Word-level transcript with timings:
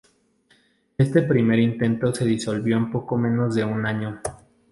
Este 0.97 1.21
primer 1.21 1.59
intento 1.59 2.11
se 2.11 2.25
disolvió 2.25 2.75
en 2.75 2.89
poco 2.91 3.19
menos 3.19 3.53
de 3.53 3.63
un 3.63 3.85
año. 3.85 4.19